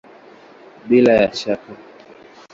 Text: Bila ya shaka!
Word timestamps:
Bila 0.87 1.13
ya 1.21 1.27
shaka! 1.39 1.71